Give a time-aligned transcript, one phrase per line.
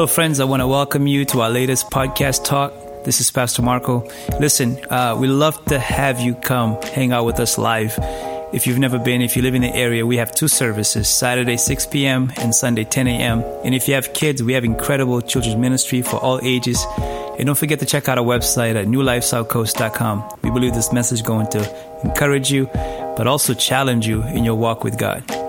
[0.00, 0.40] Hello, friends.
[0.40, 2.72] I want to welcome you to our latest podcast talk.
[3.04, 4.08] This is Pastor Marco.
[4.40, 7.98] Listen, uh, we love to have you come hang out with us live.
[8.54, 11.58] If you've never been, if you live in the area, we have two services, Saturday
[11.58, 12.32] 6 p.m.
[12.38, 13.44] and Sunday 10 a.m.
[13.62, 16.82] And if you have kids, we have incredible children's ministry for all ages.
[17.38, 20.38] And don't forget to check out our website at newlifesouthcoast.com.
[20.42, 22.70] We believe this message is going to encourage you,
[23.18, 25.39] but also challenge you in your walk with God.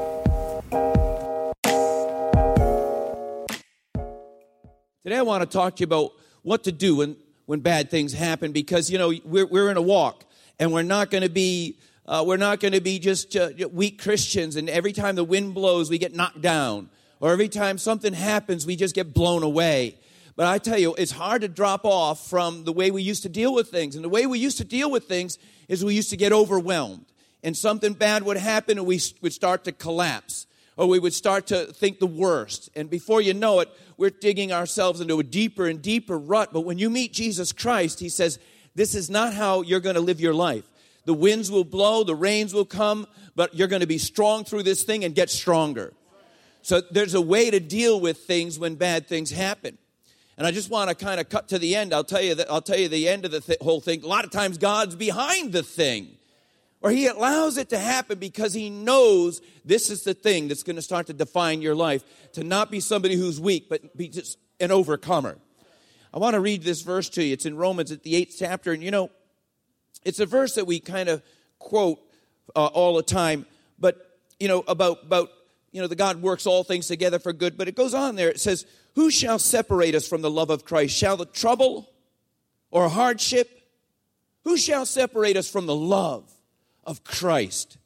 [5.21, 8.51] I want to talk to you about what to do when, when bad things happen
[8.51, 10.25] because, you know, we're, we're in a walk
[10.59, 11.77] and we're not going to be.
[12.07, 15.53] Uh, we're not going to be just uh, weak Christians, and every time the wind
[15.53, 16.89] blows, we get knocked down.
[17.19, 19.97] Or every time something happens, we just get blown away.
[20.35, 23.29] But I tell you, it's hard to drop off from the way we used to
[23.29, 23.95] deal with things.
[23.95, 25.37] And the way we used to deal with things
[25.69, 27.05] is we used to get overwhelmed.
[27.43, 31.47] And something bad would happen, and we would start to collapse or we would start
[31.47, 32.69] to think the worst.
[32.75, 36.53] And before you know it, we're digging ourselves into a deeper and deeper rut.
[36.53, 38.39] But when you meet Jesus Christ, He says,
[38.75, 40.63] This is not how you're going to live your life.
[41.05, 44.63] The winds will blow, the rains will come, but you're going to be strong through
[44.63, 45.93] this thing and get stronger.
[46.61, 49.77] So there's a way to deal with things when bad things happen.
[50.37, 51.93] And I just want to kind of cut to the end.
[51.93, 54.03] I'll tell you that I'll tell you the end of the th- whole thing.
[54.03, 56.17] A lot of times God's behind the thing
[56.81, 60.75] or he allows it to happen because he knows this is the thing that's going
[60.75, 64.37] to start to define your life to not be somebody who's weak but be just
[64.59, 65.37] an overcomer.
[66.13, 67.33] I want to read this verse to you.
[67.33, 69.09] It's in romans at the eighth chapter and you know
[70.03, 71.21] it's a verse that we kind of
[71.59, 71.99] quote
[72.55, 73.45] uh, all the time
[73.79, 75.29] but you know about about
[75.71, 78.29] you know the god works all things together for good but it goes on there.
[78.29, 80.97] It says who shall separate us from the love of christ?
[80.97, 81.89] Shall the trouble
[82.71, 83.59] or hardship?
[84.43, 86.31] Who shall separate us from the love
[86.83, 87.77] of Christ.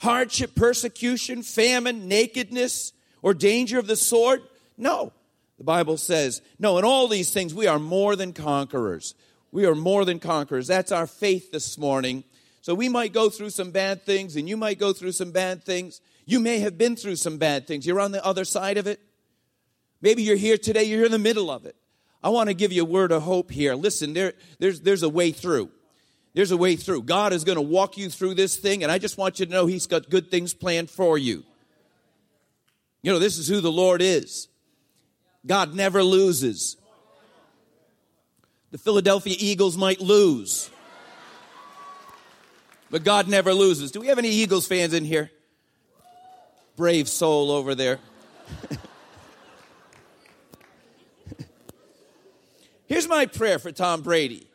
[0.00, 4.42] Hardship, persecution, famine, nakedness, or danger of the sword?
[4.76, 5.12] No.
[5.58, 9.14] The Bible says, no, in all these things we are more than conquerors.
[9.52, 10.66] We are more than conquerors.
[10.66, 12.24] That's our faith this morning.
[12.62, 15.62] So we might go through some bad things, and you might go through some bad
[15.62, 16.00] things.
[16.24, 17.86] You may have been through some bad things.
[17.86, 19.00] You're on the other side of it.
[20.00, 21.76] Maybe you're here today, you're in the middle of it.
[22.24, 23.74] I want to give you a word of hope here.
[23.74, 25.70] Listen, there, there's, there's a way through.
[26.34, 27.02] There's a way through.
[27.02, 29.52] God is going to walk you through this thing, and I just want you to
[29.52, 31.44] know He's got good things planned for you.
[33.02, 34.48] You know, this is who the Lord is.
[35.44, 36.76] God never loses.
[38.70, 40.70] The Philadelphia Eagles might lose,
[42.90, 43.90] but God never loses.
[43.90, 45.30] Do we have any Eagles fans in here?
[46.76, 47.98] Brave soul over there.
[52.86, 54.46] Here's my prayer for Tom Brady.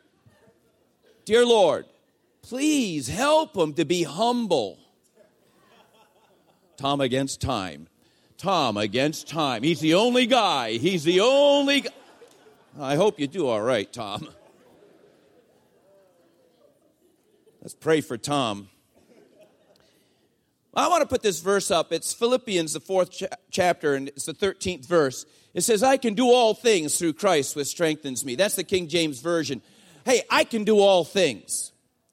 [1.28, 1.84] Dear Lord,
[2.40, 4.78] please help him to be humble.
[6.78, 7.86] Tom against time.
[8.38, 9.62] Tom against time.
[9.62, 10.78] He's the only guy.
[10.78, 11.84] He's the only.
[12.80, 14.26] I hope you do all right, Tom.
[17.60, 18.70] Let's pray for Tom.
[20.72, 21.92] I want to put this verse up.
[21.92, 25.26] It's Philippians, the fourth cha- chapter, and it's the 13th verse.
[25.52, 28.34] It says, I can do all things through Christ, which strengthens me.
[28.34, 29.60] That's the King James Version
[30.08, 31.72] hey, I can do all things.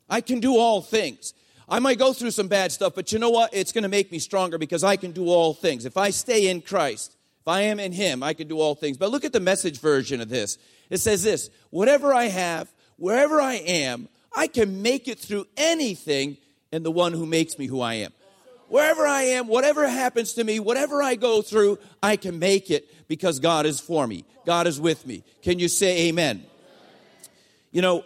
[0.10, 1.34] I can do all things.
[1.70, 3.54] I might go through some bad stuff, but you know what?
[3.54, 5.86] It's going to make me stronger because I can do all things.
[5.86, 8.98] If I stay in Christ, if I am in Him, I can do all things.
[8.98, 10.58] But look at the message version of this.
[10.90, 16.38] It says this Whatever I have, wherever I am, I can make it through anything
[16.74, 18.12] in the one who makes me who I am.
[18.68, 23.08] Wherever I am, whatever happens to me, whatever I go through, I can make it
[23.08, 24.26] because God is for me.
[24.46, 25.24] God is with me.
[25.42, 26.46] Can you say amen?
[27.76, 28.06] You know,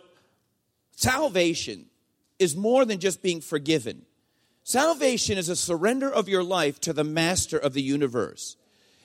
[0.96, 1.86] salvation
[2.40, 4.02] is more than just being forgiven.
[4.64, 8.58] Salvation is a surrender of your life to the master of the universe.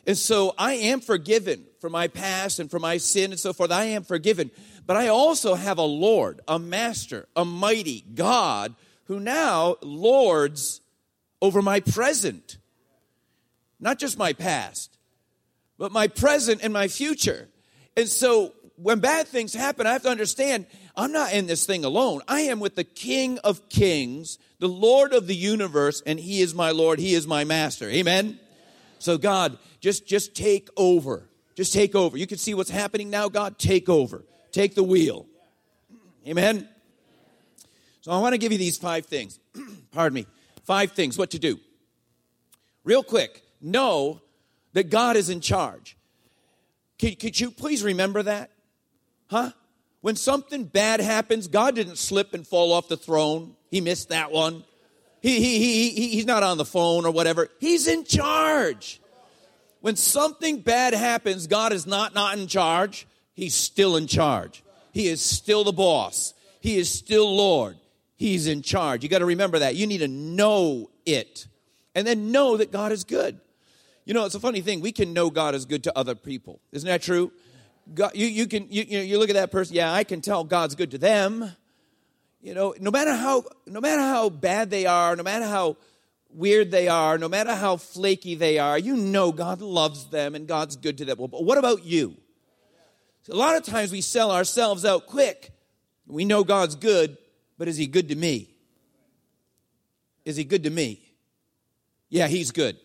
[0.07, 3.71] And so I am forgiven for my past and for my sin and so forth.
[3.71, 4.51] I am forgiven.
[4.87, 10.81] But I also have a Lord, a master, a mighty God who now lords
[11.43, 12.57] over my present.
[13.79, 14.97] Not just my past,
[15.77, 17.51] but my present and my future.
[17.99, 20.67] And so when bad things happen, I have to understand
[20.97, 22.23] I'm not in this thing alone.
[22.29, 26.55] I am with the King of Kings, the Lord of the universe, and He is
[26.55, 26.99] my Lord.
[26.99, 27.89] He is my master.
[27.89, 28.39] Amen?
[28.99, 31.29] So, God, just, just take over.
[31.57, 32.17] Just take over.
[32.17, 33.59] You can see what's happening now, God.
[33.59, 34.25] Take over.
[34.53, 35.27] Take the wheel.
[36.27, 36.69] Amen?
[38.01, 39.39] So, I want to give you these five things.
[39.93, 40.27] Pardon me.
[40.65, 41.59] Five things what to do.
[42.85, 44.21] Real quick, know
[44.75, 45.97] that God is in charge.
[46.99, 48.51] Could, could you please remember that?
[49.29, 49.51] Huh?
[50.01, 53.57] When something bad happens, God didn't slip and fall off the throne.
[53.71, 54.65] He missed that one.
[55.23, 57.49] He, he, he, he, he's not on the phone or whatever.
[57.59, 59.01] He's in charge.
[59.81, 63.07] When something bad happens, God is not not in charge.
[63.35, 64.63] He's still in charge.
[64.93, 66.35] He is still the boss.
[66.61, 67.77] He is still Lord.
[68.17, 69.03] He's in charge.
[69.03, 69.75] You got to remember that.
[69.75, 71.47] You need to know it.
[71.95, 73.41] And then know that God is good.
[74.05, 74.81] You know, it's a funny thing.
[74.81, 76.61] We can know God is good to other people.
[76.73, 77.33] Isn't that true?
[77.93, 80.75] God, you, you can you, you, look at that person, yeah, I can tell God's
[80.75, 81.51] good to them.
[82.41, 85.77] You know, no matter how no matter how bad they are, no matter how
[86.31, 90.47] weird they are, no matter how flaky they are, you know God loves them and
[90.47, 91.19] God's good to them.
[91.19, 92.17] Well, But what about you?
[93.31, 95.53] A lot of times we sell ourselves out quick.
[96.07, 97.17] We know God's good,
[97.57, 98.51] but is He good to me?
[100.25, 101.01] Is He good to me?
[102.11, 102.77] Yeah, He's good.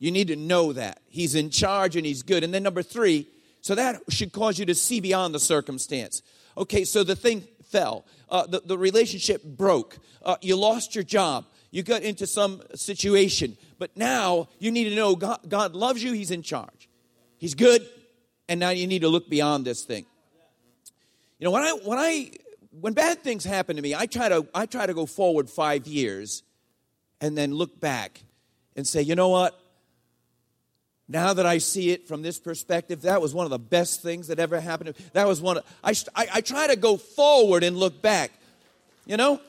[0.00, 1.00] You need to know that.
[1.06, 2.42] He's in charge and He's good.
[2.42, 3.28] And then number three,
[3.64, 6.20] so that should cause you to see beyond the circumstance.
[6.54, 11.46] Okay, so the thing fell, uh, the, the relationship broke, uh, you lost your job,
[11.70, 16.12] you got into some situation, but now you need to know God, God loves you,
[16.12, 16.90] He's in charge.
[17.38, 17.88] He's good,
[18.50, 20.04] and now you need to look beyond this thing.
[21.38, 22.32] You know, when I when I
[22.82, 25.86] when bad things happen to me, I try to I try to go forward five
[25.86, 26.42] years
[27.18, 28.20] and then look back
[28.76, 29.58] and say, you know what?
[31.08, 34.28] Now that I see it from this perspective, that was one of the best things
[34.28, 34.94] that ever happened.
[35.12, 35.58] That was one.
[35.58, 38.30] Of, I, I, I try to go forward and look back.
[39.04, 39.40] You know,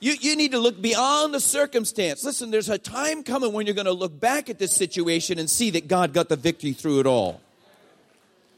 [0.00, 2.24] you, you need to look beyond the circumstance.
[2.24, 5.48] Listen, there's a time coming when you're going to look back at this situation and
[5.48, 7.40] see that God got the victory through it all.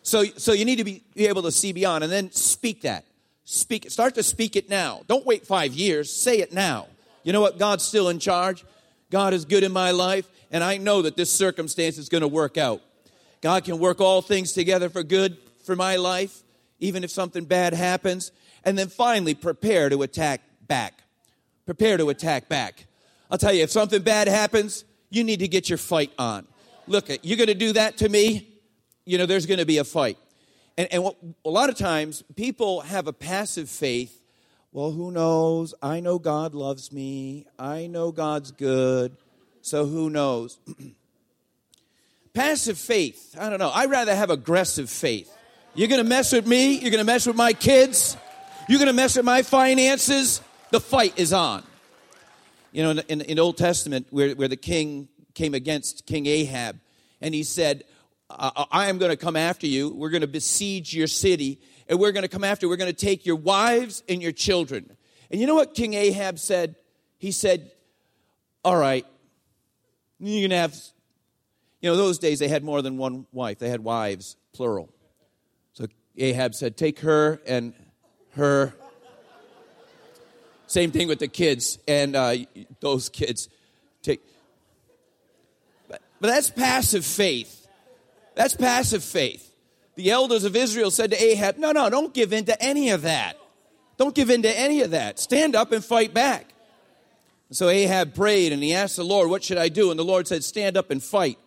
[0.03, 3.05] So, so you need to be, be able to see beyond and then speak that.
[3.45, 5.03] Speak, start to speak it now.
[5.07, 6.11] Don't wait five years.
[6.11, 6.87] Say it now.
[7.25, 7.59] You know what?
[7.59, 8.65] God's still in charge.
[9.11, 12.29] God is good in my life, and I know that this circumstance is going to
[12.29, 12.81] work out.
[13.41, 16.45] God can work all things together for good for my life,
[16.79, 18.31] even if something bad happens.
[18.63, 21.03] And then finally, prepare to attack back.
[21.67, 22.87] Prepare to attack back.
[23.33, 26.47] I'll tell you, if something bad happens, you need to get your fight on.
[26.87, 28.49] Look, you're going to do that to me,
[29.05, 30.19] you know, there's going to be a fight.
[30.79, 34.23] And, and what, a lot of times, people have a passive faith.
[34.71, 35.75] Well, who knows?
[35.83, 37.47] I know God loves me.
[37.59, 39.17] I know God's good.
[39.65, 40.59] So who knows?
[42.35, 43.35] passive faith.
[43.41, 43.71] I don't know.
[43.71, 45.35] I'd rather have aggressive faith.
[45.75, 46.75] You're going to mess with me.
[46.75, 48.15] You're going to mess with my kids.
[48.69, 50.43] You're going to mess with my finances.
[50.71, 51.63] The fight is on.
[52.73, 56.79] You know, in, in, in Old Testament, where, where the king came against King Ahab,
[57.23, 57.85] and he said,
[58.29, 59.89] I am going to come after you.
[59.89, 61.59] We're going to besiege your city,
[61.89, 62.69] and we're going to come after.
[62.69, 64.95] We're going to take your wives and your children.
[65.31, 66.77] And you know what King Ahab said?
[67.17, 67.71] He said,
[68.63, 69.07] "All right,
[70.19, 70.75] you can have."
[71.81, 73.59] You know, those days they had more than one wife.
[73.59, 74.91] They had wives, plural.
[75.75, 77.75] So Ahab said, "Take her and
[78.33, 78.75] her."
[80.67, 82.37] Same thing with the kids and uh,
[82.81, 83.49] those kids.
[84.03, 84.23] Take,
[85.89, 87.65] but, but that's passive faith.
[88.35, 89.55] That's passive faith.
[89.95, 93.03] The elders of Israel said to Ahab, No, no, don't give in to any of
[93.03, 93.39] that.
[93.97, 95.21] Don't give in to any of that.
[95.21, 96.53] Stand up and fight back.
[97.51, 99.91] So Ahab prayed and he asked the Lord, What should I do?
[99.91, 101.39] And the Lord said, Stand up and fight.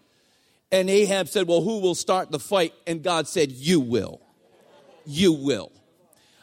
[0.72, 2.74] And Ahab said, Well, who will start the fight?
[2.86, 4.22] And God said, You will.
[5.06, 5.72] You will.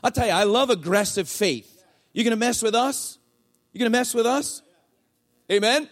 [0.02, 1.82] I'll tell you, I love aggressive faith.
[2.12, 3.18] You're going to mess with us?
[3.72, 4.62] You're going to mess with us?
[5.50, 5.88] Amen?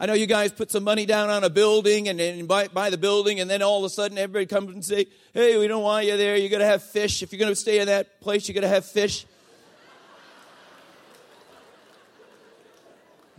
[0.00, 2.90] I know you guys put some money down on a building and, and buy, buy,
[2.90, 5.82] the building, and then all of a sudden everybody comes and say, "Hey, we don't
[5.82, 6.36] want you there.
[6.36, 7.20] You got to have fish.
[7.20, 9.26] If you're going to stay in that place, you got to have fish."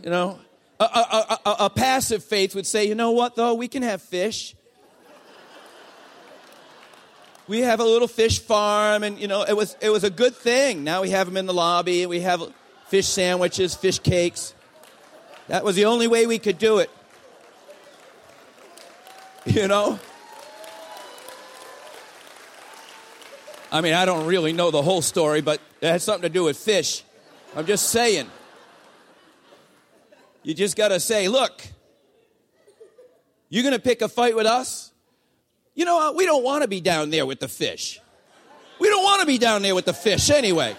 [0.03, 0.39] You know,
[0.79, 3.35] a, a, a, a passive faith would say, "You know what?
[3.35, 4.55] Though we can have fish."
[7.49, 10.35] we have a little fish farm, and you know it was it was a good
[10.35, 10.83] thing.
[10.83, 12.41] Now we have them in the lobby, we have
[12.87, 14.53] fish sandwiches, fish cakes.
[15.47, 16.89] That was the only way we could do it.
[19.45, 19.99] You know?
[23.71, 26.43] I mean, I don't really know the whole story, but it had something to do
[26.43, 27.03] with fish.
[27.55, 28.29] I'm just saying.
[30.43, 31.61] You just got to say, look,
[33.49, 34.91] you're going to pick a fight with us?
[35.75, 36.15] You know what?
[36.15, 37.99] We don't want to be down there with the fish.
[38.79, 40.75] We don't want to be down there with the fish anyway.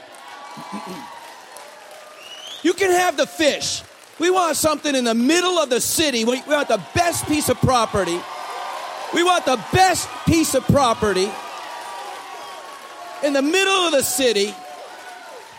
[2.62, 3.82] You can have the fish.
[4.18, 6.24] We want something in the middle of the city.
[6.24, 8.18] We want the best piece of property.
[9.14, 11.30] We want the best piece of property
[13.24, 14.54] in the middle of the city,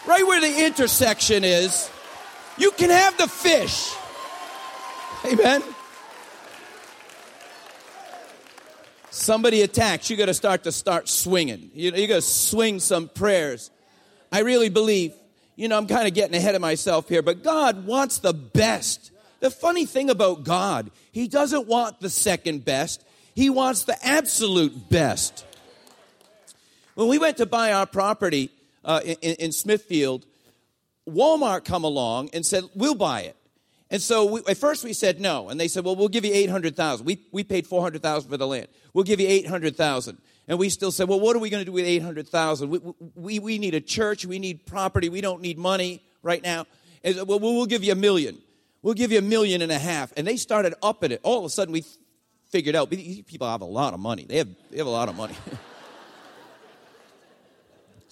[0.08, 1.90] right where the intersection is.
[2.58, 3.94] You can have the fish.
[5.26, 5.64] Amen.
[9.10, 11.70] Somebody attacks, you got to start to start swinging.
[11.74, 13.70] You, you got to swing some prayers.
[14.32, 15.14] I really believe
[15.62, 19.12] you know, I'm kind of getting ahead of myself here, but God wants the best
[19.42, 23.04] The funny thing about God, He doesn't want the second best,
[23.36, 25.46] He wants the absolute best.
[26.96, 28.50] When we went to buy our property
[28.86, 30.26] uh, in, in, Smithfield,
[31.14, 33.36] Walmart come along and said, We'll buy it.
[33.92, 36.32] And so we, at first we said no, and they said, "Well, we'll give you
[36.34, 37.06] eight hundred thousand.
[37.06, 38.70] We we paid four hundred thousand for the land.
[38.94, 40.18] We'll give you eight hundred thousand.
[40.48, 42.70] And we still said, "Well, what are we going to do with eight hundred thousand?
[42.70, 42.80] We,
[43.16, 44.26] we we need a church.
[44.26, 45.10] We need property.
[45.10, 46.68] We don't need money right now.
[47.04, 48.38] And, well, we'll give you a million.
[48.82, 50.14] We'll give you a million and a half.
[50.16, 51.20] And they started upping it.
[51.24, 51.84] All of a sudden, we
[52.50, 54.24] figured out these people have a lot of money.
[54.24, 55.36] They have they have a lot of money.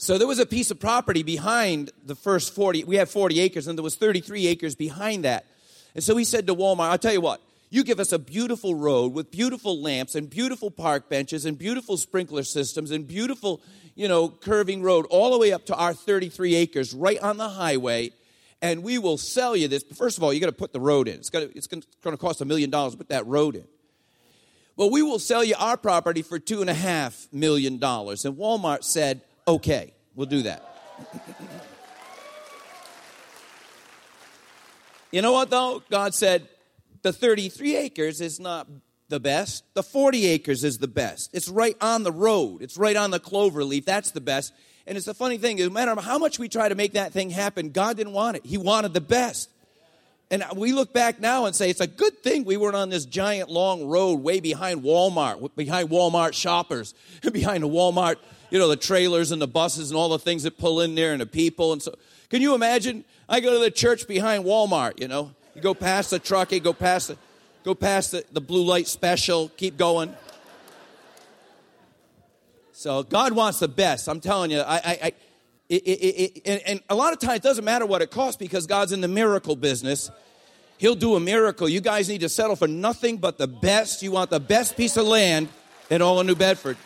[0.02, 2.86] So there was a piece of property behind the first 40.
[2.86, 5.46] We had 40 acres, and there was 33 acres behind that.
[5.94, 8.76] And so he said to Walmart, I'll tell you what, you give us a beautiful
[8.76, 13.60] road with beautiful lamps and beautiful park benches and beautiful sprinkler systems and beautiful,
[13.94, 17.50] you know, curving road all the way up to our 33 acres right on the
[17.50, 18.12] highway.
[18.62, 19.84] And we will sell you this.
[19.84, 21.16] First of all, you got to put the road in.
[21.16, 23.66] It's, got it's going to cost a million dollars to put that road in.
[24.78, 28.24] Well, we will sell you our property for two and a half million dollars.
[28.24, 30.64] And Walmart said, okay, we'll do that.
[35.12, 35.82] you know what, though?
[35.90, 36.48] God said,
[37.02, 38.68] the 33 acres is not
[39.10, 39.64] the best.
[39.74, 41.32] The 40 acres is the best.
[41.34, 43.86] It's right on the road, it's right on the clover leaf.
[43.86, 44.54] That's the best.
[44.86, 47.30] And it's a funny thing, no matter how much we try to make that thing
[47.30, 48.46] happen, God didn't want it.
[48.46, 49.50] He wanted the best.
[50.32, 53.06] And we look back now and say it's a good thing we weren't on this
[53.06, 56.94] giant long road way behind Walmart, behind Walmart shoppers,
[57.34, 58.18] behind the Walmart
[58.50, 61.12] you know, the trailers and the buses and all the things that pull in there
[61.12, 61.74] and the people.
[61.74, 61.96] And so,
[62.30, 63.06] can you imagine?
[63.28, 65.32] I go to the church behind Walmart, you know.
[65.56, 67.18] You go past the truck, you go past the,
[67.64, 70.16] go past the, the blue light special, keep going.
[72.72, 74.08] So God wants the best.
[74.08, 75.14] I'm telling you, I, I, I
[75.70, 78.38] it, it, it, and, and a lot of times it doesn't matter what it costs
[78.38, 80.10] because God's in the miracle business.
[80.78, 81.70] He'll do a miracle.
[81.70, 84.02] You guys need to settle for nothing but the best.
[84.02, 85.50] You want the best piece of land
[85.90, 86.78] in all of New Bedford.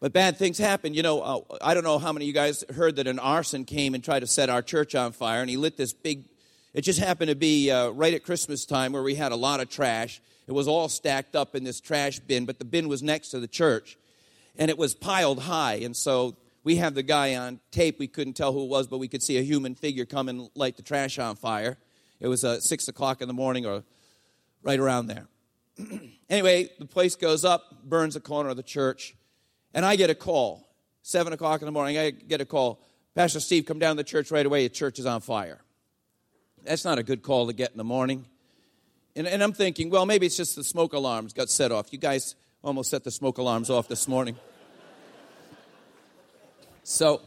[0.00, 0.94] But bad things happen.
[0.94, 3.64] You know, uh, I don't know how many of you guys heard that an arson
[3.64, 6.24] came and tried to set our church on fire, and he lit this big.
[6.72, 9.60] It just happened to be uh, right at Christmas time where we had a lot
[9.60, 10.22] of trash.
[10.46, 13.40] It was all stacked up in this trash bin, but the bin was next to
[13.40, 13.98] the church,
[14.60, 15.76] and it was piled high.
[15.76, 17.98] And so we have the guy on tape.
[17.98, 20.50] We couldn't tell who it was, but we could see a human figure come and
[20.54, 21.78] light the trash on fire.
[22.20, 23.82] It was uh, six o'clock in the morning, or
[24.62, 25.26] right around there.
[26.30, 29.16] anyway, the place goes up, burns the corner of the church.
[29.72, 30.68] And I get a call,
[31.02, 32.84] 7 o'clock in the morning, I get a call.
[33.14, 34.64] Pastor Steve, come down to the church right away.
[34.64, 35.62] The church is on fire.
[36.64, 38.26] That's not a good call to get in the morning.
[39.16, 41.92] And, and I'm thinking, well, maybe it's just the smoke alarms got set off.
[41.92, 44.36] You guys almost set the smoke alarms off this morning.
[46.82, 47.22] So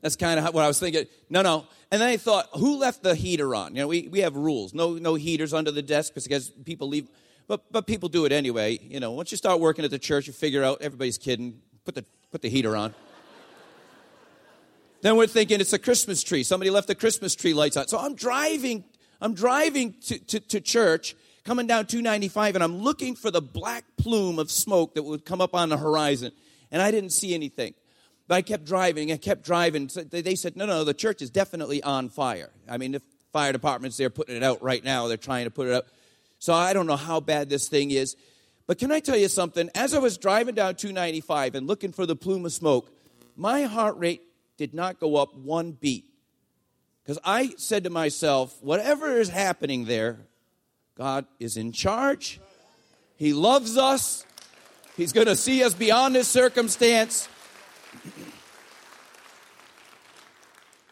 [0.00, 1.06] that's kind of what I was thinking.
[1.30, 1.66] No, no.
[1.90, 3.74] And then I thought, who left the heater on?
[3.74, 4.74] You know, we, we have rules.
[4.74, 7.08] No, no heaters under the desk because people leave.
[7.46, 8.78] But, but people do it anyway.
[8.82, 11.94] You know, once you start working at the church, you figure out everybody's kidding put
[11.94, 12.94] the, put the heater on.
[15.02, 16.42] then we're thinking it's a Christmas tree.
[16.42, 17.88] Somebody left the Christmas tree lights on.
[17.88, 18.84] So I'm driving,
[19.20, 23.84] I'm driving to, to, to church, coming down 295, and I'm looking for the black
[23.98, 26.32] plume of smoke that would come up on the horizon.
[26.70, 27.74] And I didn't see anything.
[28.26, 29.88] But I kept driving, I kept driving.
[29.88, 32.50] So they said, no, no, the church is definitely on fire.
[32.68, 33.02] I mean, the
[33.32, 35.08] fire department's there putting it out right now.
[35.08, 35.86] They're trying to put it out.
[36.38, 38.16] So I don't know how bad this thing is.
[38.66, 39.68] But can I tell you something?
[39.74, 42.90] As I was driving down 295 and looking for the plume of smoke,
[43.36, 44.22] my heart rate
[44.56, 46.06] did not go up one beat.
[47.02, 50.20] Because I said to myself, whatever is happening there,
[50.96, 52.40] God is in charge.
[53.16, 54.24] He loves us.
[54.96, 57.28] He's going to see us beyond this circumstance.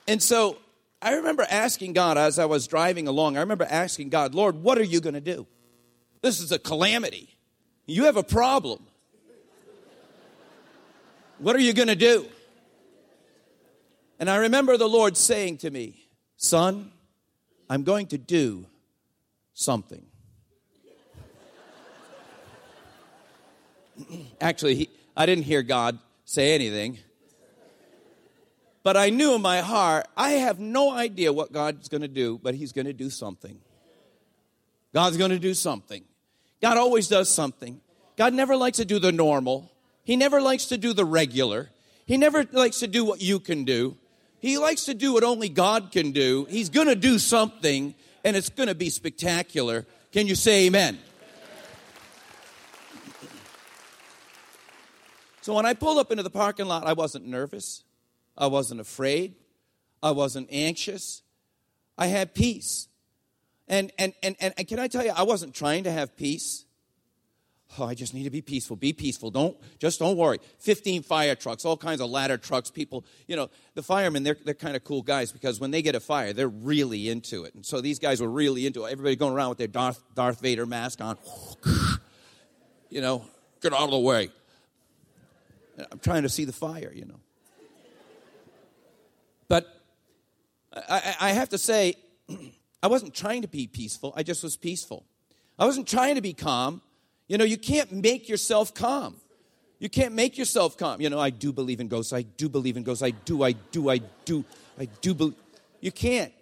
[0.06, 0.58] And so
[1.00, 4.78] I remember asking God as I was driving along, I remember asking God, Lord, what
[4.78, 5.46] are you going to do?
[6.20, 7.36] This is a calamity.
[7.86, 8.84] You have a problem.
[11.38, 12.26] What are you going to do?
[14.20, 16.06] And I remember the Lord saying to me,
[16.36, 16.92] Son,
[17.68, 18.66] I'm going to do
[19.54, 20.06] something.
[24.40, 25.98] Actually, he, I didn't hear God
[26.32, 26.98] say anything.
[28.82, 32.40] But I knew in my heart, I have no idea what God's going to do,
[32.42, 33.60] but He's going to do something.
[34.94, 36.04] God's going to do something.
[36.62, 37.80] God always does something.
[38.16, 39.70] God never likes to do the normal.
[40.04, 41.68] He never likes to do the regular.
[42.06, 43.96] He never likes to do what you can do.
[44.40, 46.46] He likes to do what only God can do.
[46.48, 49.86] He's going to do something, and it's going to be spectacular.
[50.12, 50.98] Can you say amen?
[55.42, 57.82] So when I pulled up into the parking lot, I wasn't nervous.
[58.38, 59.34] I wasn't afraid.
[60.00, 61.22] I wasn't anxious.
[61.98, 62.88] I had peace.
[63.66, 66.64] And, and, and, and, and can I tell you, I wasn't trying to have peace.
[67.76, 68.76] Oh, I just need to be peaceful.
[68.76, 69.30] Be peaceful.
[69.30, 70.38] Don't just don't worry.
[70.58, 74.54] 15 fire trucks, all kinds of ladder trucks, people, you know, the firemen, they're, they're
[74.54, 77.54] kind of cool guys because when they get a fire, they're really into it.
[77.54, 78.92] And so these guys were really into it.
[78.92, 81.16] Everybody going around with their Darth, Darth Vader mask on.
[82.90, 83.24] you know,
[83.60, 84.30] get out of the way.
[85.90, 87.20] I'm trying to see the fire, you know.
[89.48, 89.66] But
[90.74, 91.94] I, I have to say,
[92.82, 94.12] I wasn't trying to be peaceful.
[94.16, 95.04] I just was peaceful.
[95.58, 96.82] I wasn't trying to be calm.
[97.28, 99.16] You know, you can't make yourself calm.
[99.78, 101.00] You can't make yourself calm.
[101.00, 102.12] You know, I do believe in ghosts.
[102.12, 103.02] I do believe in ghosts.
[103.02, 104.44] I do, I do, I do,
[104.78, 105.34] I do believe.
[105.80, 106.32] You can't.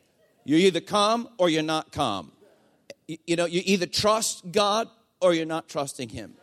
[0.44, 2.32] You're either calm or you're not calm.
[3.06, 4.88] You know, you either trust God
[5.20, 6.35] or you're not trusting Him.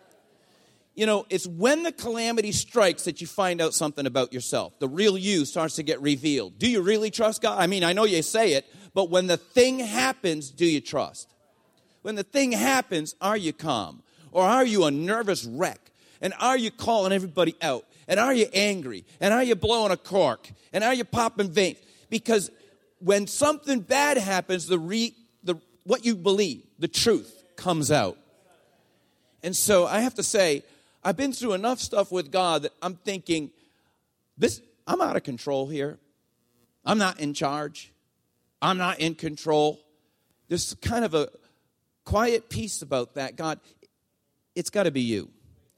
[0.97, 4.79] You know, it's when the calamity strikes that you find out something about yourself.
[4.79, 6.57] The real you starts to get revealed.
[6.57, 7.61] Do you really trust God?
[7.61, 11.31] I mean, I know you say it, but when the thing happens, do you trust?
[12.01, 14.01] When the thing happens, are you calm?
[14.31, 15.79] Or are you a nervous wreck?
[16.19, 17.85] And are you calling everybody out?
[18.07, 19.05] And are you angry?
[19.19, 20.49] And are you blowing a cork?
[20.73, 21.77] And are you popping veins?
[22.09, 22.49] Because
[22.97, 25.13] when something bad happens, the, re,
[25.43, 28.17] the what you believe, the truth, comes out.
[29.43, 30.63] And so I have to say,
[31.07, 33.51] I've been through enough stuff with God that I'm thinking,
[34.37, 35.99] this I'm out of control here.
[36.83, 37.93] I'm not in charge.
[38.61, 39.79] I'm not in control.
[40.49, 41.29] There's kind of a
[42.03, 43.37] quiet peace about that.
[43.37, 43.61] God,
[44.53, 45.29] it's got to be you.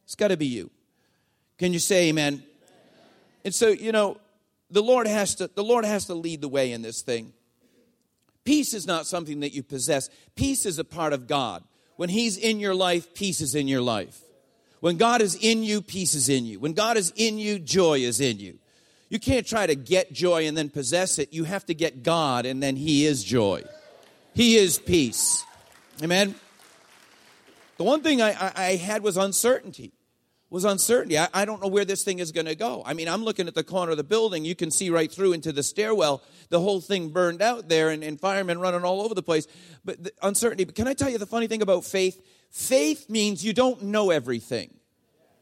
[0.05, 0.71] It's got to be you.
[1.59, 2.43] Can you say amen?
[3.45, 4.17] And so, you know,
[4.71, 7.33] the Lord has to the Lord has to lead the way in this thing.
[8.45, 10.09] Peace is not something that you possess.
[10.33, 11.63] Peace is a part of God.
[11.97, 14.23] When he's in your life, peace is in your life.
[14.79, 16.59] When God is in you, peace is in you.
[16.59, 18.59] When God is in you, joy is in you.
[19.09, 21.33] You can't try to get joy and then possess it.
[21.33, 23.63] You have to get God and then he is joy.
[24.33, 25.43] He is peace.
[26.01, 26.35] Amen.
[27.77, 29.93] The one thing I, I, I had was uncertainty.
[30.51, 31.17] Was uncertainty.
[31.17, 32.81] I, I don't know where this thing is going to go.
[32.85, 34.45] I mean, I'm looking at the corner of the building.
[34.45, 36.23] You can see right through into the stairwell.
[36.49, 39.45] The whole thing burned out there, and, and firemen running all over the place.
[39.85, 40.63] But the uncertainty.
[40.63, 42.19] But can I tell you the funny thing about faith?
[42.49, 44.73] Faith means you don't know everything.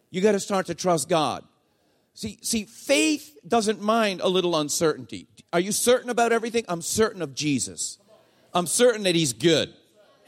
[0.10, 1.44] You got to start to trust God.
[2.14, 5.28] See, see, faith doesn't mind a little uncertainty.
[5.54, 6.66] Are you certain about everything?
[6.68, 8.00] I'm certain of Jesus.
[8.54, 9.74] I'm certain that He's good.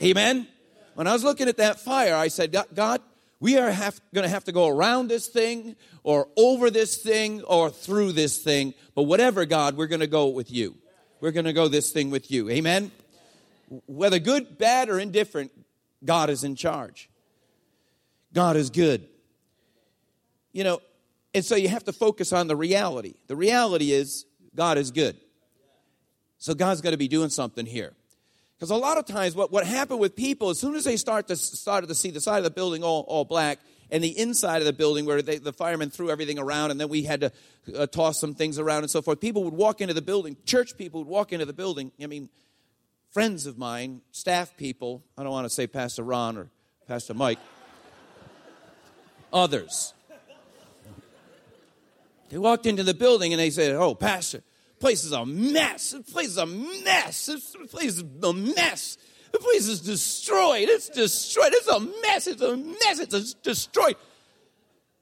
[0.01, 0.47] Amen.
[0.93, 3.01] When I was looking at that fire, I said, God,
[3.39, 3.71] we are
[4.13, 8.37] going to have to go around this thing or over this thing or through this
[8.37, 8.73] thing.
[8.95, 10.75] But whatever, God, we're going to go with you.
[11.21, 12.49] We're going to go this thing with you.
[12.49, 12.91] Amen?
[13.87, 15.51] Whether good, bad, or indifferent,
[16.03, 17.09] God is in charge.
[18.33, 19.07] God is good.
[20.51, 20.81] You know,
[21.33, 23.15] and so you have to focus on the reality.
[23.27, 25.17] The reality is God is good.
[26.37, 27.93] So God's going to be doing something here.
[28.55, 31.27] Because a lot of times, what, what happened with people, as soon as they start
[31.27, 33.59] to, started to see the side of the building all, all black,
[33.91, 36.89] and the inside of the building where they, the firemen threw everything around, and then
[36.89, 37.31] we had to
[37.75, 40.77] uh, toss some things around and so forth, people would walk into the building, church
[40.77, 41.91] people would walk into the building.
[42.01, 42.29] I mean,
[43.11, 46.49] friends of mine, staff people, I don't want to say Pastor Ron or
[46.87, 47.39] Pastor Mike,
[49.31, 49.93] others.
[52.29, 54.43] They walked into the building and they said, Oh, Pastor,
[54.79, 55.91] place is a mess.
[55.91, 57.25] The place is a mess.
[57.25, 58.97] This place is a mess.
[59.31, 60.69] The place is destroyed.
[60.69, 61.51] It's destroyed.
[61.53, 62.27] It's a mess.
[62.27, 62.99] It's a mess.
[62.99, 63.95] It's destroyed.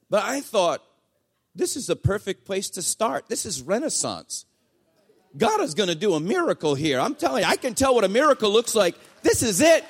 [0.09, 0.81] But I thought,
[1.55, 3.27] this is a perfect place to start.
[3.27, 4.45] This is Renaissance.
[5.37, 6.99] God is going to do a miracle here.
[6.99, 8.95] I'm telling you, I can tell what a miracle looks like.
[9.21, 9.85] This is it.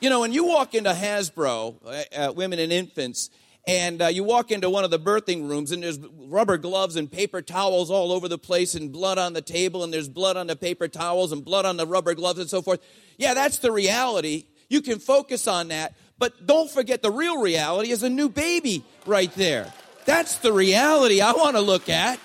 [0.00, 3.30] You know, when you walk into Hasbro, uh, uh women and infants,
[3.66, 7.10] and uh, you walk into one of the birthing rooms and there's rubber gloves and
[7.10, 10.46] paper towels all over the place and blood on the table and there's blood on
[10.46, 12.80] the paper towels and blood on the rubber gloves and so forth
[13.18, 17.90] yeah that's the reality you can focus on that but don't forget the real reality
[17.90, 19.72] is a new baby right there
[20.04, 22.18] that's the reality i want to look at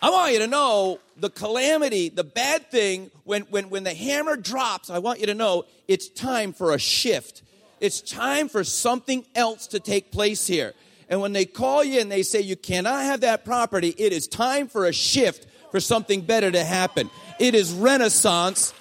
[0.00, 4.36] i want you to know the calamity the bad thing when, when, when the hammer
[4.36, 7.42] drops i want you to know it's time for a shift
[7.82, 10.72] it's time for something else to take place here.
[11.08, 14.28] And when they call you and they say you cannot have that property, it is
[14.28, 17.10] time for a shift for something better to happen.
[17.40, 18.72] It is renaissance.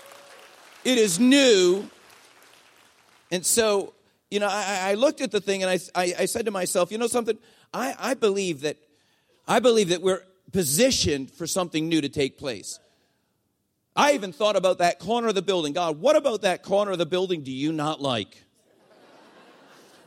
[0.85, 1.89] It is new.
[3.31, 3.93] And so,
[4.31, 6.91] you know, I, I looked at the thing and I, I, I, said to myself,
[6.91, 7.37] you know something?
[7.73, 8.77] I, I believe that
[9.47, 12.79] I believe that we're positioned for something new to take place.
[13.95, 15.73] I even thought about that corner of the building.
[15.73, 18.41] God, what about that corner of the building do you not like?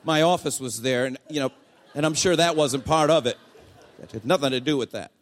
[0.04, 1.50] my office was there, and you know,
[1.94, 3.38] and I'm sure that wasn't part of it.
[4.02, 5.12] It had nothing to do with that.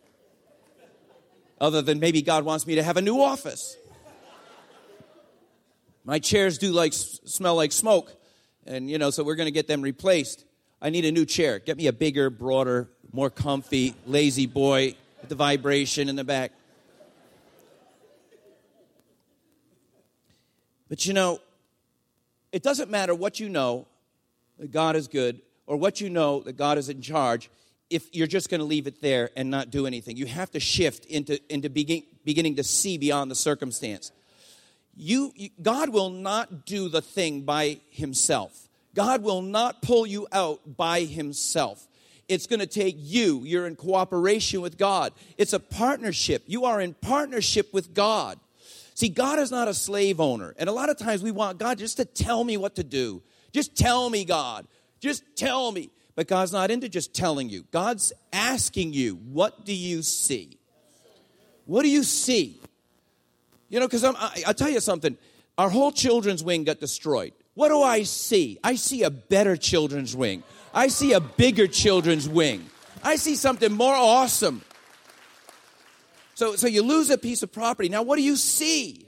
[1.61, 3.77] Other than maybe God wants me to have a new office.
[6.05, 8.13] My chairs do like smell like smoke,
[8.67, 10.45] and you know, so we're going to get them replaced.
[10.81, 11.59] I need a new chair.
[11.59, 16.53] Get me a bigger, broader, more comfy, La-Z-Boy with the vibration in the back.
[20.89, 21.41] But you know,
[22.51, 23.87] it doesn't matter what you know
[24.59, 27.51] that God is good or what you know that God is in charge
[27.89, 30.17] if you're just going to leave it there and not do anything.
[30.17, 34.13] You have to shift into, into begin, beginning to see beyond the circumstance.
[34.95, 38.69] You, God will not do the thing by himself.
[38.95, 41.87] God will not pull you out by himself.
[42.29, 43.43] It's going to take you.
[43.45, 45.13] You're in cooperation with God.
[45.39, 46.43] It's a partnership.
[46.47, 48.39] You are in partnership with God.
[48.95, 50.55] See, God is not a slave owner.
[50.59, 53.23] And a lot of times we want God just to tell me what to do.
[53.53, 54.67] Just tell me, God.
[55.01, 55.91] Just tell me.
[56.15, 57.65] But God's not into just telling you.
[57.71, 60.59] God's asking you, what do you see?
[61.65, 62.61] What do you see?
[63.73, 65.17] You know, because I'll tell you something.
[65.57, 67.33] Our whole children's wing got destroyed.
[67.55, 68.59] What do I see?
[68.63, 70.43] I see a better children's wing.
[70.75, 72.67] I see a bigger children's wing.
[73.03, 74.61] I see something more awesome.
[76.35, 77.89] So, so you lose a piece of property.
[77.89, 79.07] Now, what do you see?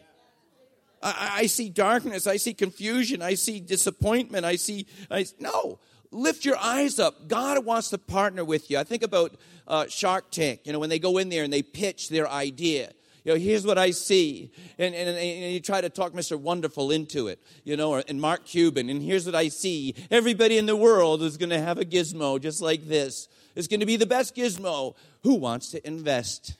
[1.02, 2.26] I, I see darkness.
[2.26, 3.20] I see confusion.
[3.20, 4.46] I see disappointment.
[4.46, 5.78] I see, I, no.
[6.10, 7.28] Lift your eyes up.
[7.28, 8.78] God wants to partner with you.
[8.78, 9.36] I think about
[9.68, 12.92] uh, Shark Tank, you know, when they go in there and they pitch their idea
[13.24, 14.52] you know, here's what I see.
[14.78, 16.38] And, and, and you try to talk Mr.
[16.38, 19.94] Wonderful into it, you know, or, and Mark Cuban, and here's what I see.
[20.10, 23.28] Everybody in the world is going to have a gizmo just like this.
[23.56, 24.94] It's going to be the best gizmo.
[25.22, 26.56] Who wants to invest?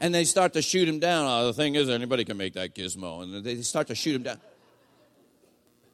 [0.00, 1.26] And they start to shoot him down.
[1.26, 3.22] Oh, the thing is, anybody can make that gizmo.
[3.22, 4.38] And they start to shoot him down.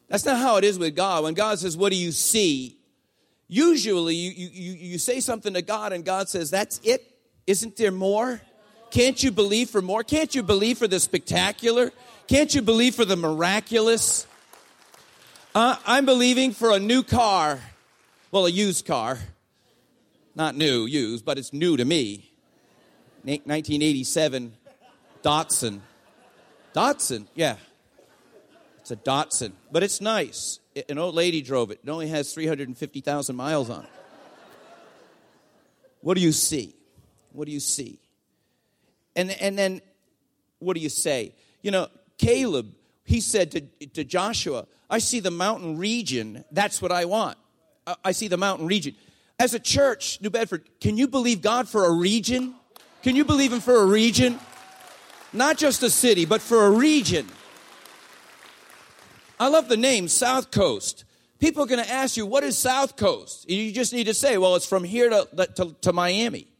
[0.09, 1.25] That's not how it is with God.
[1.25, 2.77] When God says, What do you see?
[3.49, 7.12] Usually you, you, you say something to God, and God says, That's it.
[7.47, 8.41] Isn't there more?
[8.91, 10.05] Can't you believe for more?
[10.05, 11.91] Can't you believe for the spectacular?
[12.29, 14.27] Can't you believe for the miraculous?
[15.55, 17.61] Uh, I'm believing for a new car.
[18.31, 19.19] Well, a used car.
[20.35, 22.31] Not new, used, but it's new to me.
[23.25, 24.55] 1987
[25.23, 25.81] Datsun.
[26.75, 27.57] Datsun, yeah.
[28.81, 30.59] It's a Datsun, but it's nice.
[30.89, 31.81] An old lady drove it.
[31.85, 33.91] It only has 350,000 miles on it.
[36.01, 36.75] What do you see?
[37.33, 37.99] What do you see?
[39.17, 39.81] And, and then
[40.59, 41.35] what do you say?
[41.63, 46.45] You know, Caleb, he said to, to Joshua, I see the mountain region.
[46.51, 47.39] That's what I want.
[47.87, 48.95] I, I see the mountain region.
[49.39, 52.55] As a church, New Bedford, can you believe God for a region?
[53.03, 54.39] Can you believe Him for a region?
[55.33, 57.27] Not just a city, but for a region.
[59.41, 61.05] I love the name South Coast.
[61.41, 63.51] People are going to ask you, what is South Coast?
[63.51, 66.52] You just need to say, well, it's from here to, to, to Miami.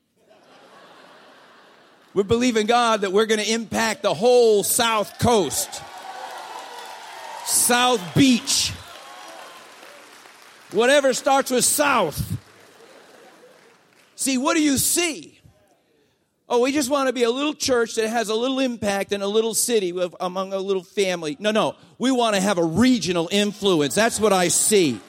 [2.15, 5.83] We're believing God that we're going to impact the whole South Coast,
[7.47, 8.73] South Beach,
[10.73, 12.39] whatever starts with South.
[14.15, 15.41] See, what do you see?
[16.51, 19.23] Oh, we just want to be a little church that has a little impact in
[19.23, 21.35] a little city with, among a little family.
[21.41, 21.77] No, no.
[21.99, 23.95] We want to have a regional influence.
[23.95, 25.01] That's what I see.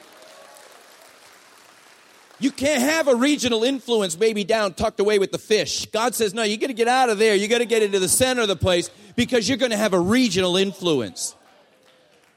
[2.44, 5.86] You can't have a regional influence maybe down tucked away with the fish.
[5.86, 7.34] God says, no, you got to get out of there.
[7.34, 9.94] You got to get into the center of the place because you're going to have
[9.94, 11.34] a regional influence.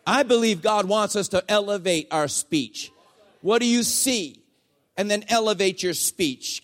[0.05, 2.89] I believe God wants us to elevate our speech.
[3.41, 4.41] What do you see?
[4.95, 6.63] And then elevate your speech.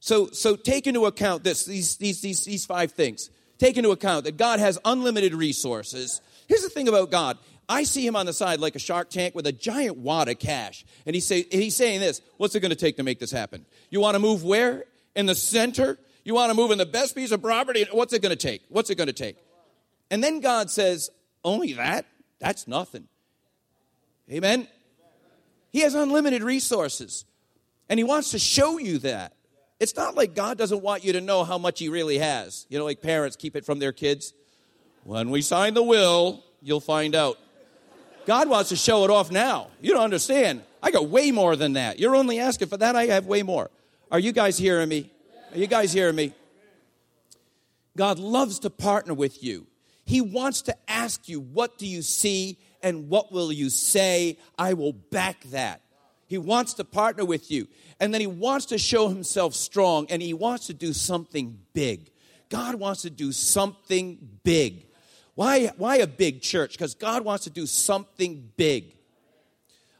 [0.00, 3.30] So, so take into account this, these, these, these, these five things.
[3.56, 6.20] Take into account that God has unlimited resources.
[6.46, 7.38] Here's the thing about God.
[7.68, 10.38] I see him on the side like a shark tank with a giant wad of
[10.38, 10.84] cash.
[11.04, 13.30] And, he say, and he's saying this What's it going to take to make this
[13.30, 13.66] happen?
[13.90, 14.84] You want to move where?
[15.14, 15.98] In the center?
[16.24, 17.86] You want to move in the best piece of property?
[17.90, 18.62] What's it going to take?
[18.68, 19.36] What's it going to take?
[20.10, 21.10] And then God says,
[21.44, 22.06] Only that?
[22.38, 23.08] That's nothing.
[24.30, 24.68] Amen?
[25.72, 27.24] He has unlimited resources.
[27.88, 29.34] And he wants to show you that.
[29.78, 32.66] It's not like God doesn't want you to know how much he really has.
[32.68, 34.32] You know, like parents keep it from their kids.
[35.04, 37.38] When we sign the will, you'll find out.
[38.26, 39.68] God wants to show it off now.
[39.80, 40.62] You don't understand.
[40.82, 41.98] I got way more than that.
[41.98, 42.96] You're only asking for that.
[42.96, 43.70] I have way more.
[44.10, 45.10] Are you guys hearing me?
[45.52, 46.34] Are you guys hearing me?
[47.96, 49.66] God loves to partner with you.
[50.04, 54.38] He wants to ask you, What do you see and what will you say?
[54.58, 55.80] I will back that.
[56.26, 57.68] He wants to partner with you.
[58.00, 62.10] And then he wants to show himself strong and he wants to do something big.
[62.48, 64.85] God wants to do something big.
[65.36, 66.72] Why, why a big church?
[66.72, 68.96] Because God wants to do something big.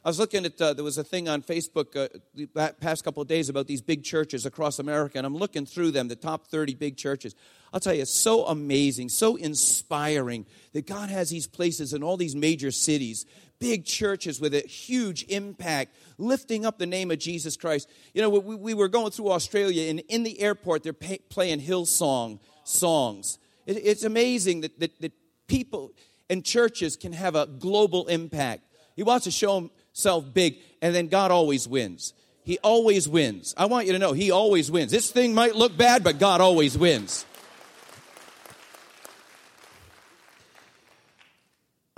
[0.03, 2.47] I was looking at, uh, there was a thing on Facebook uh, the
[2.79, 6.07] past couple of days about these big churches across America, and I'm looking through them,
[6.07, 7.35] the top 30 big churches.
[7.71, 12.17] I'll tell you, it's so amazing, so inspiring that God has these places in all
[12.17, 13.27] these major cities,
[13.59, 17.87] big churches with a huge impact, lifting up the name of Jesus Christ.
[18.15, 21.61] You know, we, we were going through Australia, and in the airport, they're pay, playing
[21.61, 23.37] Hillsong songs.
[23.67, 25.11] It, it's amazing that, that, that
[25.47, 25.93] people
[26.29, 28.63] and churches can have a global impact.
[28.95, 32.13] He wants to show himself big, and then God always wins.
[32.43, 33.53] He always wins.
[33.57, 34.91] I want you to know, He always wins.
[34.91, 37.25] This thing might look bad, but God always wins.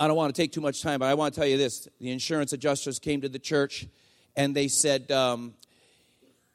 [0.00, 1.86] I don't want to take too much time, but I want to tell you this.
[2.00, 3.86] The insurance adjusters came to the church
[4.34, 5.54] and they said, um,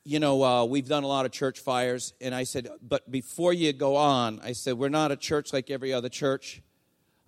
[0.04, 2.14] You know, uh, we've done a lot of church fires.
[2.20, 5.70] And I said, But before you go on, I said, We're not a church like
[5.70, 6.64] every other church.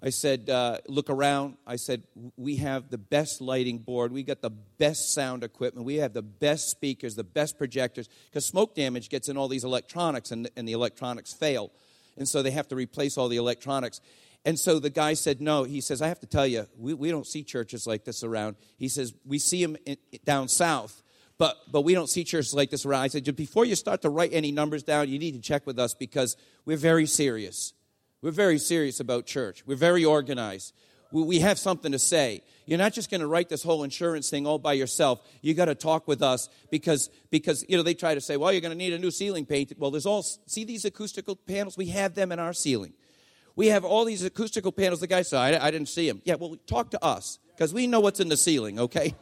[0.02, 1.58] I said, uh, look around.
[1.66, 2.04] I said,
[2.36, 4.12] we have the best lighting board.
[4.12, 5.88] We got the best sound equipment.
[5.88, 8.08] We have the best speakers, the best projectors.
[8.30, 11.72] Because smoke damage gets in all these electronics, and, and the electronics fail.
[12.16, 14.00] And so they have to replace all the electronics.
[14.46, 15.64] And so the guy said, no.
[15.64, 18.56] He says, I have to tell you, we, we don't see churches like this around.
[18.78, 21.02] He says, we see them in, down south.
[21.40, 23.02] But, but we don't see churches like this around.
[23.02, 25.80] I said, before you start to write any numbers down, you need to check with
[25.80, 27.74] us because we're very serious.
[28.22, 29.64] We're very serious about church.
[29.66, 30.74] We're very organized.
[31.12, 32.42] We have something to say.
[32.66, 35.22] You're not just going to write this whole insurance thing all by yourself.
[35.42, 38.52] You got to talk with us because because you know they try to say, well,
[38.52, 39.72] you're going to need a new ceiling paint.
[39.78, 41.78] Well, there's all see these acoustical panels.
[41.78, 42.94] We have them in our ceiling.
[43.56, 45.00] We have all these acoustical panels.
[45.00, 46.22] The guy said, I, I didn't see them.
[46.26, 48.78] Yeah, well, talk to us because we know what's in the ceiling.
[48.78, 49.16] Okay.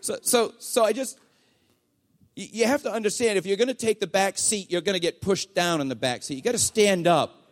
[0.00, 1.20] So so so I just
[2.34, 5.00] you have to understand if you're going to take the back seat, you're going to
[5.00, 6.34] get pushed down in the back seat.
[6.34, 7.43] You got to stand up.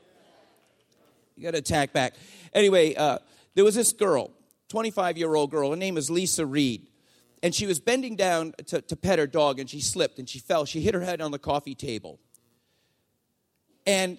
[1.37, 2.15] You got to attack back.
[2.53, 3.19] Anyway, uh,
[3.55, 4.31] there was this girl,
[4.69, 5.71] 25 year old girl.
[5.71, 6.87] Her name is Lisa Reed.
[7.43, 10.39] And she was bending down to, to pet her dog and she slipped and she
[10.39, 10.65] fell.
[10.65, 12.21] She hit her head on the coffee table.
[13.85, 14.19] And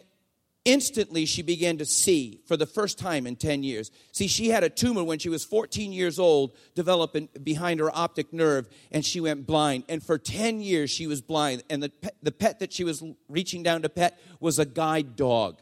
[0.65, 3.91] instantly she began to see for the first time in 10 years.
[4.12, 8.34] See, she had a tumor when she was 14 years old, developing behind her optic
[8.34, 9.86] nerve, and she went blind.
[9.88, 11.63] And for 10 years she was blind.
[11.69, 15.62] And the the pet that she was reaching down to pet was a guide dog.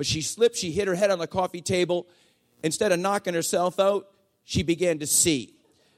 [0.00, 2.06] But she slipped, she hit her head on the coffee table.
[2.62, 4.08] Instead of knocking herself out,
[4.44, 5.52] she began to see.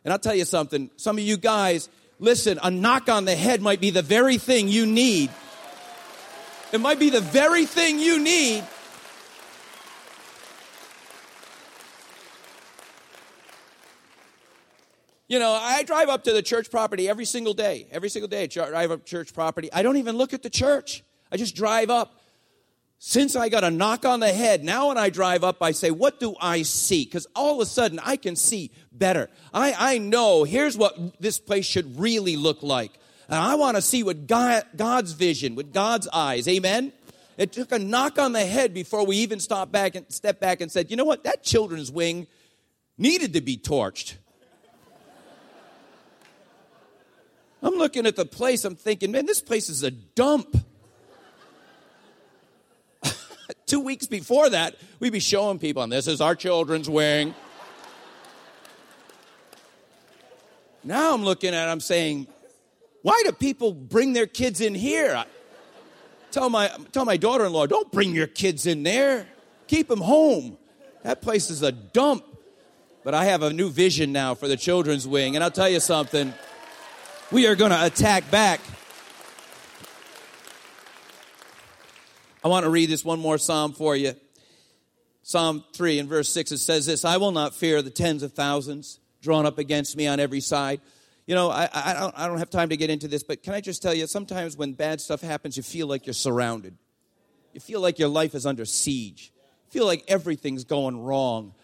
[0.05, 1.89] And I'll tell you something, some of you guys,
[2.19, 5.31] listen, a knock on the head might be the very thing you need.
[6.73, 8.65] It might be the very thing you need
[15.29, 17.87] You know, I drive up to the church property every single day.
[17.93, 19.73] Every single day, I drive up church property.
[19.73, 21.05] I don't even look at the church.
[21.31, 22.22] I just drive up.
[23.05, 25.91] Since I got a knock on the head, now when I drive up, I say,
[25.91, 27.05] What do I see?
[27.05, 29.29] Because all of a sudden I can see better.
[29.53, 32.93] I, I know here's what this place should really look like.
[33.29, 36.47] And I want to see what God, God's vision, with God's eyes.
[36.47, 36.93] Amen?
[37.37, 40.61] It took a knock on the head before we even stopped back and stepped back
[40.61, 41.25] and said, You know what?
[41.25, 42.29] That children's wing
[42.97, 44.15] needed to be torched.
[47.65, 50.57] I'm looking at the place, I'm thinking, man, this place is a dump.
[53.73, 57.35] Two weeks before that, we'd be showing people, and this is our children's wing.
[60.85, 62.27] now I'm looking at I'm saying,
[63.01, 65.15] why do people bring their kids in here?
[65.15, 65.25] I
[66.31, 69.27] tell my, tell my daughter in law, don't bring your kids in there.
[69.69, 70.59] Keep them home.
[71.03, 72.27] That place is a dump.
[73.05, 75.81] But I have a new vision now for the children's wing, and I'll tell you
[75.81, 76.35] something.
[77.31, 78.61] We are going to attack back.
[82.45, 84.15] I want to read this one more psalm for you.
[85.23, 88.33] Psalm 3 and verse 6, it says this I will not fear the tens of
[88.33, 90.81] thousands drawn up against me on every side.
[91.27, 93.55] You know, I, I, don't, I don't have time to get into this, but can
[93.55, 96.77] I just tell you, sometimes when bad stuff happens, you feel like you're surrounded.
[97.53, 99.33] You feel like your life is under siege.
[99.67, 101.55] You feel like everything's going wrong.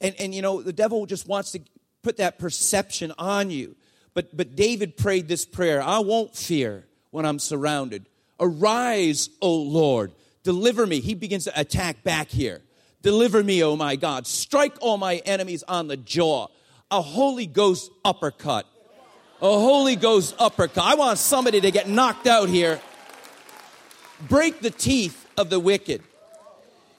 [0.00, 1.60] And, and you know, the devil just wants to
[2.02, 3.76] put that perception on you.
[4.14, 8.06] But, but David prayed this prayer I won't fear when I'm surrounded.
[8.40, 10.12] Arise, O Lord.
[10.44, 11.00] Deliver me.
[11.00, 12.62] He begins to attack back here.
[13.02, 14.26] Deliver me, oh my God.
[14.26, 16.46] Strike all my enemies on the jaw.
[16.90, 18.66] A Holy Ghost uppercut.
[19.42, 20.84] A Holy Ghost uppercut.
[20.84, 22.80] I want somebody to get knocked out here.
[24.28, 26.02] Break the teeth of the wicked.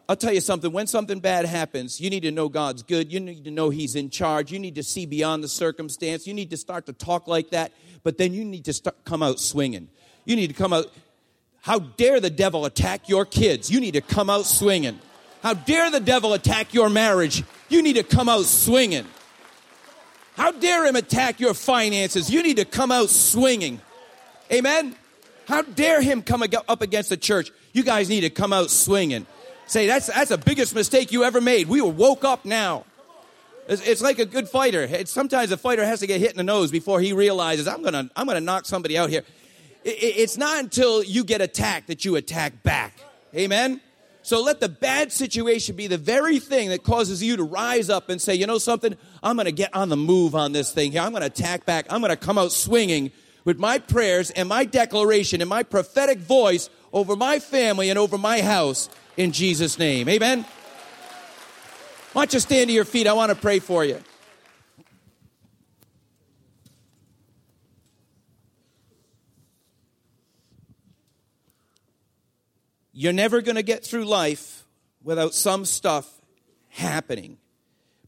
[0.07, 0.71] I'll tell you something.
[0.71, 3.11] When something bad happens, you need to know God's good.
[3.11, 4.51] You need to know He's in charge.
[4.51, 6.27] You need to see beyond the circumstance.
[6.27, 7.71] You need to start to talk like that,
[8.03, 9.89] but then you need to start, come out swinging.
[10.25, 10.91] You need to come out.
[11.65, 13.71] How dare the devil attack your kids?
[13.71, 14.99] You need to come out swinging.
[15.41, 17.43] How dare the devil attack your marriage?
[17.69, 19.07] You need to come out swinging.
[20.37, 22.29] How dare him attack your finances?
[22.29, 23.81] You need to come out swinging.
[24.51, 24.95] Amen?
[25.47, 27.51] How dare him come up against the church?
[27.73, 29.25] You guys need to come out swinging.
[29.65, 31.67] Say, that's, that's the biggest mistake you ever made.
[31.67, 32.85] We were woke up now.
[33.67, 34.83] It's, it's like a good fighter.
[34.83, 37.81] It's, sometimes a fighter has to get hit in the nose before he realizes, I'm
[37.81, 39.23] going to I'm gonna knock somebody out here.
[39.85, 42.99] It, it, it's not until you get attacked that you attack back.
[43.33, 43.79] Amen?
[44.23, 48.09] So let the bad situation be the very thing that causes you to rise up
[48.09, 48.97] and say, you know something?
[49.21, 51.01] I'm going to get on the move on this thing here.
[51.01, 51.85] I'm going to attack back.
[51.91, 53.11] I'm going to come out swinging
[53.43, 58.17] with my prayers and my declaration and my prophetic voice over my family and over
[58.17, 60.09] my house in Jesus' name.
[60.09, 60.43] Amen?
[62.13, 63.05] Why don't you stand to your feet?
[63.05, 64.01] I want to pray for you.
[72.97, 74.63] You're never going to get through life
[75.03, 76.09] without some stuff
[76.69, 77.37] happening.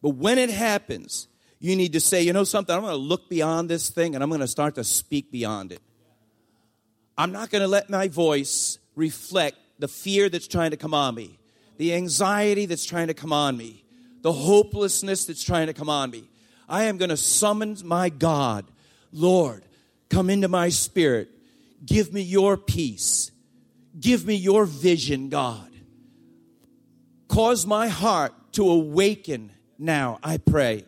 [0.01, 1.27] But when it happens,
[1.59, 4.23] you need to say, you know something, I'm going to look beyond this thing and
[4.23, 5.81] I'm going to start to speak beyond it.
[7.17, 11.15] I'm not going to let my voice reflect the fear that's trying to come on
[11.15, 11.37] me,
[11.75, 13.83] the anxiety that's trying to come on me,
[14.21, 16.29] the hopelessness that's trying to come on me.
[16.69, 18.63] I am going to summon my God.
[19.11, 19.63] Lord,
[20.09, 21.27] come into my spirit.
[21.85, 23.31] Give me your peace.
[23.99, 25.71] Give me your vision, God.
[27.27, 30.85] Cause my heart to awaken now, I pray.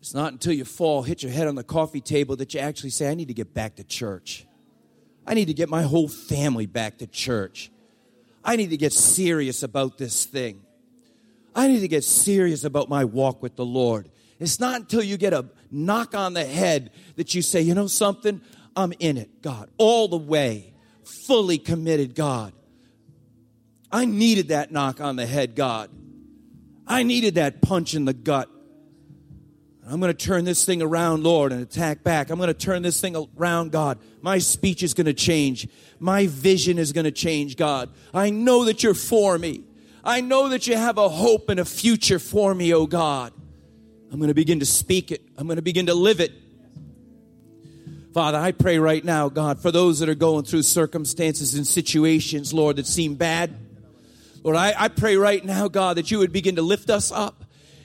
[0.00, 2.90] It's not until you fall, hit your head on the coffee table that you actually
[2.90, 4.46] say, I need to get back to church.
[5.26, 7.72] I need to get my whole family back to church.
[8.44, 10.62] I need to get serious about this thing.
[11.56, 14.08] I need to get serious about my walk with the Lord.
[14.38, 17.88] It's not until you get a knock on the head that you say, you know
[17.88, 18.40] something?
[18.76, 22.52] I'm in it, God, all the way, fully committed, God.
[23.90, 25.90] I needed that knock on the head, God.
[26.86, 28.50] I needed that punch in the gut.
[29.88, 32.30] I'm going to turn this thing around, Lord, and attack back.
[32.30, 33.98] I'm going to turn this thing around, God.
[34.20, 35.68] My speech is going to change.
[36.00, 37.90] My vision is going to change, God.
[38.12, 39.62] I know that you're for me.
[40.02, 43.32] I know that you have a hope and a future for me, oh God.
[44.10, 45.22] I'm going to begin to speak it.
[45.36, 46.32] I'm going to begin to live it.
[48.16, 52.54] Father, I pray right now, God, for those that are going through circumstances and situations,
[52.54, 53.54] Lord, that seem bad.
[54.42, 57.44] Lord, I, I pray right now, God, that you would begin to lift us up.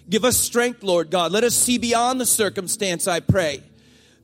[0.09, 1.33] Give us strength, Lord God.
[1.33, 3.61] Let us see beyond the circumstance, I pray.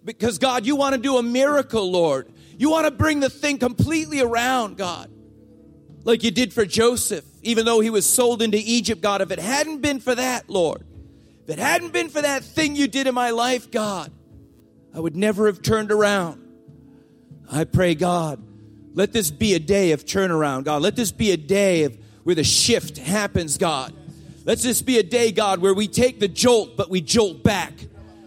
[0.05, 2.31] Because, God, you want to do a miracle, Lord.
[2.57, 5.11] You want to bring the thing completely around, God.
[6.05, 9.21] Like you did for Joseph, even though he was sold into Egypt, God.
[9.21, 10.85] If it hadn't been for that, Lord,
[11.43, 14.09] if it hadn't been for that thing you did in my life, God,
[14.97, 16.43] I would never have turned around.
[17.51, 18.41] I pray, God,
[18.95, 20.81] let this be a day of turnaround, God.
[20.81, 23.93] Let this be a day of where the shift happens, God.
[24.43, 27.73] Let this be a day, God, where we take the jolt, but we jolt back.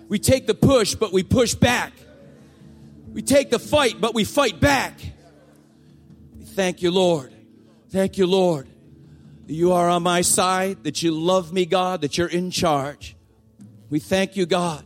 [0.09, 1.93] We take the push, but we push back.
[3.13, 4.95] We take the fight, but we fight back.
[6.41, 7.35] Thank you, Lord.
[7.89, 8.69] Thank you, Lord.
[9.49, 13.17] You are on my side, that you love me, God, that you're in charge.
[13.89, 14.85] We thank you, God.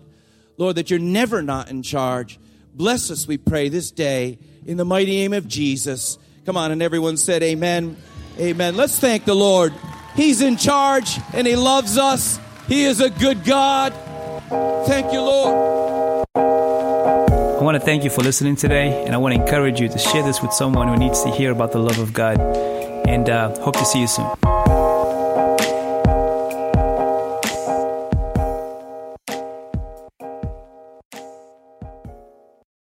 [0.57, 2.39] Lord, that you're never not in charge.
[2.75, 6.19] Bless us, we pray, this day in the mighty name of Jesus.
[6.47, 7.97] Come on, and everyone said, Amen.
[8.39, 8.77] Amen.
[8.77, 9.73] Let's thank the Lord.
[10.17, 12.39] He's in charge and He loves us.
[12.67, 13.93] He is a good God.
[14.87, 16.27] Thank you, Lord.
[16.37, 19.99] I want to thank you for listening today, and I want to encourage you to
[19.99, 22.39] share this with someone who needs to hear about the love of God.
[23.09, 24.31] And uh, hope to see you soon.